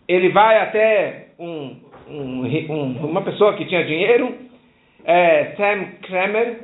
ele 0.06 0.28
vai 0.30 0.60
até 0.60 1.28
um, 1.38 1.80
um, 2.08 2.44
um, 2.44 3.06
uma 3.06 3.22
pessoa 3.22 3.54
que 3.54 3.64
tinha 3.64 3.84
dinheiro, 3.84 4.34
é, 5.04 5.54
Sam 5.56 5.86
Kramer, 6.02 6.58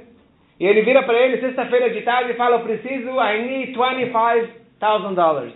e 0.58 0.66
ele 0.66 0.82
vira 0.82 1.02
para 1.02 1.18
ele 1.18 1.40
sexta-feira 1.40 1.90
de 1.90 2.02
tarde 2.02 2.32
e 2.32 2.36
fala, 2.36 2.56
eu 2.56 2.60
preciso, 2.60 3.10
I 3.20 3.42
need 3.42 3.72
25,000 3.72 5.14
dólares 5.14 5.54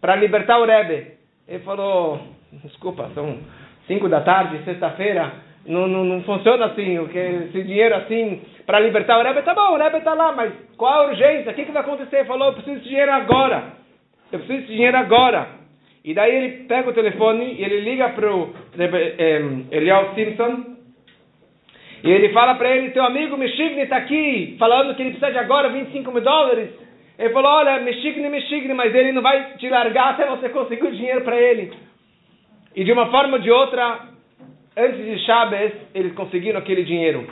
para 0.00 0.16
libertar 0.16 0.58
o 0.58 0.66
Rebbe. 0.66 1.12
Ele 1.48 1.64
falou, 1.64 2.20
desculpa, 2.64 3.10
são 3.14 3.38
5 3.86 4.08
da 4.08 4.20
tarde, 4.20 4.62
sexta-feira, 4.64 5.32
não, 5.66 5.88
não, 5.88 6.04
não, 6.04 6.22
funciona 6.22 6.66
assim, 6.66 7.04
que 7.08 7.18
esse 7.18 7.62
dinheiro 7.62 7.94
assim 7.96 8.40
para 8.66 8.80
libertar 8.80 9.18
o 9.18 9.22
Rebbe, 9.22 9.42
tá 9.42 9.54
bom, 9.54 9.72
o 9.72 9.76
Rebbe 9.76 9.98
está 9.98 10.14
lá, 10.14 10.32
mas 10.32 10.52
qual 10.76 10.92
a 10.92 11.06
urgência? 11.08 11.52
O 11.52 11.54
que, 11.54 11.64
que 11.64 11.72
vai 11.72 11.82
acontecer? 11.82 12.16
Ele 12.16 12.24
falou, 12.26 12.48
eu 12.48 12.54
preciso 12.54 12.80
de 12.80 12.88
dinheiro 12.88 13.12
agora. 13.12 13.72
Eu 14.30 14.40
preciso 14.40 14.66
de 14.66 14.74
dinheiro 14.74 14.96
agora. 14.96 15.48
E 16.06 16.14
daí 16.14 16.34
ele 16.36 16.64
pega 16.68 16.88
o 16.88 16.94
telefone 16.94 17.54
e 17.54 17.64
ele 17.64 17.80
liga 17.80 18.10
para 18.10 18.32
o 18.32 18.54
Eliel 19.72 20.14
Simpson 20.14 20.76
e 22.04 22.10
ele 22.10 22.28
fala 22.28 22.54
para 22.54 22.70
ele, 22.76 22.92
teu 22.92 23.02
amigo 23.02 23.36
Meshigni 23.36 23.82
está 23.82 23.96
aqui, 23.96 24.54
falando 24.56 24.94
que 24.94 25.02
ele 25.02 25.10
precisa 25.10 25.32
de 25.32 25.38
agora 25.38 25.68
25 25.70 26.12
mil 26.12 26.22
dólares. 26.22 26.70
Ele 27.18 27.30
falou, 27.30 27.50
olha, 27.50 27.80
Meshigni, 27.80 28.28
Meshigni, 28.28 28.72
mas 28.72 28.94
ele 28.94 29.10
não 29.10 29.20
vai 29.20 29.54
te 29.54 29.68
largar 29.68 30.10
até 30.10 30.26
você 30.26 30.48
conseguir 30.50 30.84
o 30.84 30.92
dinheiro 30.92 31.22
para 31.22 31.40
ele. 31.40 31.72
E 32.76 32.84
de 32.84 32.92
uma 32.92 33.10
forma 33.10 33.38
ou 33.38 33.42
de 33.42 33.50
outra, 33.50 34.06
antes 34.76 35.04
de 35.04 35.18
Shabbos, 35.24 35.72
eles 35.92 36.12
conseguiram 36.14 36.60
aquele 36.60 36.84
dinheiro. 36.84 37.26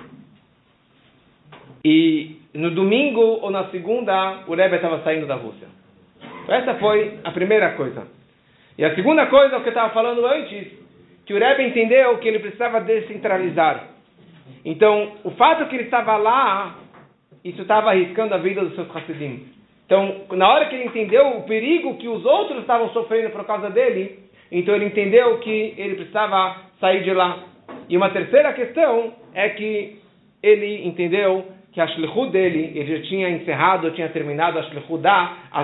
E 1.85 2.41
no 2.53 2.73
domingo 2.73 3.21
ou 3.21 3.51
na 3.53 3.69
segunda, 3.69 4.43
o 4.49 4.55
Rebbe 4.57 4.75
estava 4.75 5.01
saindo 5.05 5.27
da 5.27 5.37
Rússia. 5.37 5.69
Essa 6.49 6.75
foi 6.75 7.21
a 7.23 7.31
primeira 7.31 7.75
coisa. 7.75 8.24
E 8.77 8.85
a 8.85 8.95
segunda 8.95 9.27
coisa, 9.27 9.57
o 9.57 9.61
que 9.61 9.69
eu 9.69 9.73
estava 9.73 9.93
falando 9.93 10.27
antes, 10.27 10.67
que 11.25 11.33
o 11.33 11.39
Rebbe 11.39 11.65
entendeu 11.65 12.19
que 12.19 12.29
ele 12.29 12.41
precisava 12.41 12.81
descentralizar. 12.81 13.89
Então, 14.65 15.13
o 15.23 15.31
fato 15.33 15.67
que 15.67 15.77
ele 15.77 15.85
estava 15.85 16.17
lá, 16.17 16.77
isso 17.45 17.63
estava 17.63 17.91
arriscando 17.91 18.35
a 18.35 18.39
vida 18.39 18.63
dos 18.63 18.75
seus 18.75 18.95
Hassidim. 18.95 19.47
Então, 19.87 20.23
na 20.33 20.49
hora 20.49 20.67
que 20.67 20.75
ele 20.75 20.87
entendeu 20.87 21.39
o 21.39 21.43
perigo 21.43 21.97
que 21.99 22.09
os 22.09 22.25
outros 22.25 22.61
estavam 22.61 22.89
sofrendo 22.91 23.31
por 23.31 23.45
causa 23.45 23.71
dele, 23.71 24.19
então 24.51 24.75
ele 24.75 24.87
entendeu 24.87 25.39
que 25.39 25.75
ele 25.77 25.95
precisava 25.95 26.57
sair 26.81 27.03
de 27.05 27.13
lá. 27.13 27.39
E 27.89 27.97
uma 27.97 28.11
terceira 28.11 28.53
questão 28.55 29.13
é 29.35 29.51
que 29.51 29.99
ele 30.43 30.87
entendeu 30.87 31.47
que 31.73 31.81
a 31.81 31.87
shlichut 31.89 32.31
dele, 32.31 32.73
ele 32.75 32.99
já 32.99 33.03
tinha 33.09 33.29
encerrado, 33.31 33.91
tinha 33.93 34.09
terminado 34.09 34.59
a 34.59 34.63
shlichut, 34.63 35.03
da, 35.03 35.37
a 35.51 35.63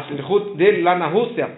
dele 0.57 0.83
lá 0.83 0.97
na 0.97 1.07
Rússia, 1.07 1.49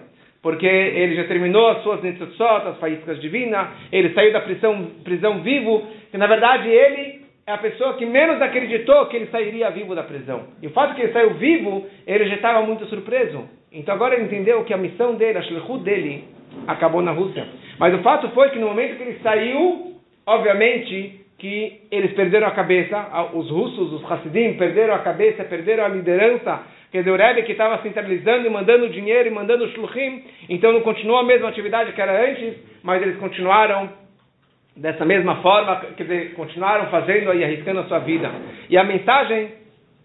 porque 0.43 0.67
ele 0.67 1.15
já 1.15 1.23
terminou 1.23 1.69
as 1.69 1.81
suas 1.83 2.03
netzotzot, 2.03 2.67
as 2.67 2.77
faíscas 2.77 3.19
divinas, 3.21 3.69
ele 3.91 4.13
saiu 4.13 4.33
da 4.33 4.41
prisão, 4.41 4.91
prisão 5.01 5.41
vivo, 5.41 5.87
que 6.11 6.17
na 6.17 6.27
verdade 6.27 6.67
ele 6.67 7.23
é 7.47 7.53
a 7.53 7.57
pessoa 7.57 7.93
que 7.93 8.05
menos 8.05 8.41
acreditou 8.41 9.05
que 9.05 9.15
ele 9.15 9.27
sairia 9.27 9.71
vivo 9.71 9.95
da 9.95 10.03
prisão. 10.03 10.43
E 10.61 10.67
o 10.67 10.71
fato 10.71 10.95
que 10.95 11.01
ele 11.01 11.13
saiu 11.13 11.35
vivo, 11.35 11.87
ele 12.05 12.25
já 12.25 12.35
estava 12.35 12.61
muito 12.61 12.85
surpreso. 12.87 13.47
Então 13.71 13.95
agora 13.95 14.15
ele 14.15 14.25
entendeu 14.25 14.65
que 14.65 14.73
a 14.73 14.77
missão 14.77 15.15
dele, 15.15 15.37
a 15.37 15.41
shlichut 15.41 15.81
dele, 15.81 16.25
acabou 16.67 17.01
na 17.01 17.11
Rússia. 17.11 17.47
Mas 17.79 17.93
o 17.95 18.03
fato 18.03 18.29
foi 18.31 18.49
que 18.49 18.59
no 18.59 18.67
momento 18.67 18.97
que 18.97 19.03
ele 19.03 19.19
saiu, 19.23 19.93
obviamente 20.25 21.22
que 21.43 21.81
eles 21.91 22.13
perderam 22.13 22.47
a 22.47 22.51
cabeça, 22.51 23.05
os 23.33 23.49
russos, 23.49 23.91
os 23.91 24.09
Hassidim, 24.09 24.53
perderam 24.53 24.93
a 24.93 24.99
cabeça, 24.99 25.43
perderam 25.43 25.83
a 25.83 25.89
liderança, 25.89 26.63
quer 26.89 26.99
dizer, 26.99 27.11
o 27.11 27.17
Rebbe 27.17 27.43
que 27.43 27.51
estava 27.51 27.81
centralizando 27.83 28.47
e 28.47 28.49
mandando 28.49 28.87
dinheiro 28.87 29.27
e 29.27 29.29
mandando 29.29 29.67
shluchim, 29.71 30.23
então 30.47 30.71
não 30.71 30.79
continuou 30.79 31.19
a 31.19 31.23
mesma 31.25 31.49
atividade 31.49 31.91
que 31.91 32.01
era 32.01 32.29
antes, 32.29 32.53
mas 32.81 33.01
eles 33.01 33.17
continuaram 33.17 33.89
dessa 34.77 35.03
mesma 35.03 35.41
forma, 35.41 35.81
quer 35.97 36.03
dizer, 36.03 36.33
continuaram 36.35 36.89
fazendo 36.89 37.33
e 37.33 37.43
arriscando 37.43 37.81
a 37.81 37.87
sua 37.87 37.99
vida. 37.99 38.31
E 38.69 38.77
a 38.77 38.85
mensagem 38.85 39.49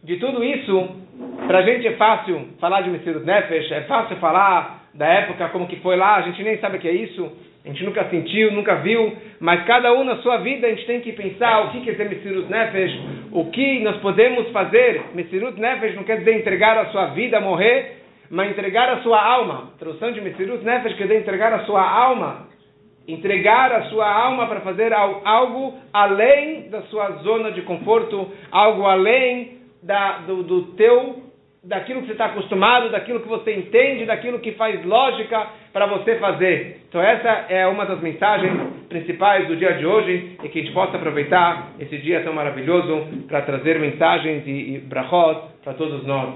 de 0.03 0.17
tudo 0.17 0.43
isso, 0.43 0.89
para 1.47 1.59
a 1.59 1.63
gente 1.63 1.87
é 1.87 1.93
fácil 1.93 2.49
falar 2.61 2.83
de 2.83 2.91
Messias 2.91 3.25
Nefesh, 3.25 3.73
é 3.73 3.81
fácil 3.83 4.17
falar 4.17 4.85
da 4.95 5.07
época 5.07 5.49
como 5.49 5.67
que 5.67 5.77
foi 5.77 5.97
lá, 5.97 6.17
a 6.17 6.23
gente 6.23 6.43
nem 6.43 6.59
sabe 6.59 6.77
o 6.77 6.81
que 6.81 6.89
é 6.89 6.93
isso, 6.93 7.33
a 7.65 7.69
gente 7.69 7.85
nunca 7.85 8.05
sentiu, 8.05 8.53
nunca 8.53 8.77
viu, 8.77 9.17
mas 9.41 9.65
cada 9.65 9.93
um 9.93 10.05
na 10.05 10.17
sua 10.19 10.39
vida 10.39 10.67
a 10.67 10.71
gente 10.71 10.87
tem 10.87 11.01
que 11.01 11.13
pensar 11.13 11.67
o 11.67 11.71
que 11.71 11.81
quer 11.81 11.93
dizer 11.93 12.09
Messirut 12.09 12.51
Nefesh, 12.51 13.01
o 13.33 13.45
que 13.47 13.81
nós 13.81 13.97
podemos 13.99 14.49
fazer. 14.51 15.03
Messirut 15.15 15.61
Nefesh 15.61 15.95
não 15.95 16.05
quer 16.05 16.19
dizer 16.19 16.37
entregar 16.37 16.79
a 16.79 16.87
sua 16.87 17.07
vida, 17.07 17.41
morrer, 17.41 17.97
mas 18.31 18.51
entregar 18.51 18.89
a 18.89 19.03
sua 19.03 19.23
alma. 19.23 19.73
A 19.75 19.79
tradução 19.79 20.13
de 20.13 20.21
Messirut 20.21 20.65
Nefesh 20.65 20.95
quer 20.97 21.05
dizer 21.05 21.19
entregar 21.19 21.53
a 21.53 21.65
sua 21.65 21.83
alma 21.83 22.49
entregar 23.09 23.73
a 23.73 23.85
sua 23.85 24.07
alma 24.07 24.47
para 24.47 24.61
fazer 24.61 24.93
algo 24.93 25.75
além 25.95 26.69
da 26.69 26.83
sua 26.83 27.11
zona 27.23 27.51
de 27.53 27.63
conforto, 27.63 28.31
algo 28.53 28.85
além 28.85 29.58
da, 29.83 30.19
do, 30.19 30.43
do 30.43 30.63
teu, 30.73 31.23
daquilo 31.65 32.01
que 32.01 32.07
você 32.07 32.13
está 32.13 32.27
acostumado, 32.27 32.91
daquilo 32.91 33.21
que 33.21 33.29
você 33.29 33.55
entende, 33.55 34.07
daquilo 34.07 34.39
que 34.39 34.53
faz 34.53 34.85
lógica 34.85 35.47
para 35.73 35.87
você 35.87 36.17
fazer. 36.17 36.83
Então 36.89 37.01
essa 37.01 37.47
é 37.49 37.67
uma 37.67 37.85
das 37.85 38.01
mensagens 38.01 38.53
principais 38.89 39.47
do 39.47 39.57
dia 39.57 39.75
de 39.75 39.87
hoje 39.87 40.37
e 40.43 40.49
que 40.49 40.59
a 40.59 40.63
gente 40.63 40.75
possa 40.75 40.97
aproveitar 40.97 41.73
esse 41.79 41.99
dia 41.99 42.23
tão 42.23 42.33
maravilhoso 42.33 43.07
para 43.29 43.43
trazer 43.43 43.79
mensagens 43.79 44.47
e, 44.47 44.77
e 44.77 44.79
brachot 44.79 45.43
para 45.63 45.75
todos 45.75 46.05
nós. 46.07 46.35